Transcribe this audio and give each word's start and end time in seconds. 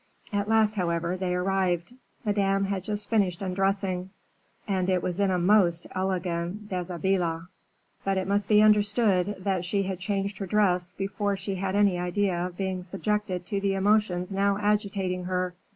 At 0.33 0.49
last, 0.49 0.77
however, 0.77 1.15
they 1.15 1.35
arrived. 1.35 1.93
Madame 2.25 2.63
had 2.63 2.83
just 2.83 3.07
finished 3.07 3.43
undressing, 3.43 4.09
and 4.67 4.89
was 5.03 5.19
in 5.19 5.29
a 5.29 5.37
most 5.37 5.85
elegant 5.91 6.67
deshabille, 6.69 7.47
but 8.03 8.17
it 8.17 8.27
must 8.27 8.49
be 8.49 8.63
understood 8.63 9.35
that 9.37 9.63
she 9.63 9.83
had 9.83 9.99
changed 9.99 10.39
her 10.39 10.47
dress 10.47 10.91
before 10.91 11.37
she 11.37 11.53
had 11.53 11.75
any 11.75 11.99
idea 11.99 12.47
of 12.47 12.57
being 12.57 12.81
subjected 12.81 13.45
to 13.45 13.61
the 13.61 13.75
emotions 13.75 14.31
now 14.31 14.57
agitating 14.57 15.25
her. 15.25 15.53